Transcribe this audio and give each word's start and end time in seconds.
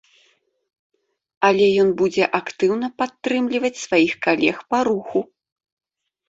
Але 1.49 1.67
ён 1.81 1.89
будзе 1.99 2.25
актыўна 2.39 2.87
падтрымліваць 3.03 3.73
сваіх 3.85 4.13
калег 4.29 4.57
па 4.73 4.79
руху. 4.91 5.19